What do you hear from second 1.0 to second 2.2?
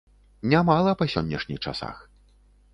па сённяшніх часах.